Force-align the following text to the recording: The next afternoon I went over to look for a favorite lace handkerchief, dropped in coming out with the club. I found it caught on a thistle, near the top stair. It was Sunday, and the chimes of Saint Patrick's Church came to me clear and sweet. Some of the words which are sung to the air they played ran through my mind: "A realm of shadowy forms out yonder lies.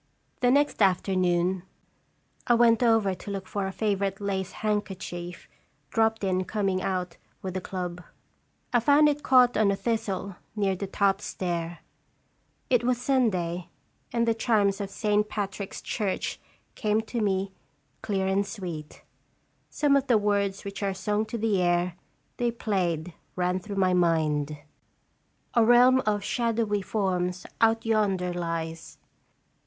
The 0.39 0.49
next 0.49 0.81
afternoon 0.81 1.61
I 2.47 2.55
went 2.55 2.81
over 2.81 3.13
to 3.13 3.29
look 3.29 3.45
for 3.47 3.67
a 3.67 3.71
favorite 3.71 4.19
lace 4.19 4.51
handkerchief, 4.65 5.47
dropped 5.91 6.23
in 6.23 6.43
coming 6.45 6.81
out 6.81 7.17
with 7.43 7.53
the 7.53 7.61
club. 7.61 8.01
I 8.73 8.79
found 8.79 9.07
it 9.07 9.21
caught 9.21 9.55
on 9.55 9.69
a 9.69 9.75
thistle, 9.75 10.37
near 10.55 10.75
the 10.75 10.87
top 10.87 11.21
stair. 11.21 11.81
It 12.67 12.83
was 12.83 12.99
Sunday, 12.99 13.69
and 14.11 14.27
the 14.27 14.33
chimes 14.33 14.81
of 14.81 14.89
Saint 14.89 15.29
Patrick's 15.29 15.83
Church 15.83 16.39
came 16.73 17.01
to 17.01 17.21
me 17.21 17.51
clear 18.01 18.25
and 18.25 18.43
sweet. 18.43 19.03
Some 19.69 19.95
of 19.95 20.07
the 20.07 20.17
words 20.17 20.65
which 20.65 20.81
are 20.81 20.95
sung 20.95 21.27
to 21.27 21.37
the 21.37 21.61
air 21.61 21.95
they 22.37 22.49
played 22.49 23.13
ran 23.35 23.59
through 23.59 23.75
my 23.75 23.93
mind: 23.93 24.57
"A 25.53 25.63
realm 25.63 26.01
of 26.07 26.23
shadowy 26.23 26.81
forms 26.81 27.45
out 27.61 27.85
yonder 27.85 28.33
lies. 28.33 28.97